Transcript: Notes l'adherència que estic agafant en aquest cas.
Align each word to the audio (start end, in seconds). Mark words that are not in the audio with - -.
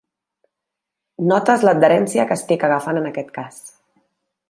Notes 1.33 1.67
l'adherència 1.69 2.25
que 2.31 2.41
estic 2.41 2.69
agafant 2.71 3.01
en 3.03 3.11
aquest 3.11 3.33
cas. 3.41 3.65